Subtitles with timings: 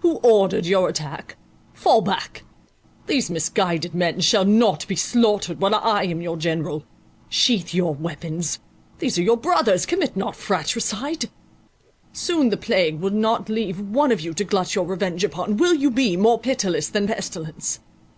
[0.00, 1.36] Who ordered your attack?
[1.74, 2.42] Fall back;
[3.06, 6.84] these misguided men shall not be slaughtered, while I am your general.
[7.28, 8.60] Sheath your weapons;
[9.00, 11.28] these are your brothers, commit not fratricide;
[12.14, 15.74] soon the plague will not leave one for you to glut your revenge upon: will
[15.74, 17.80] you be more pitiless than pestilence?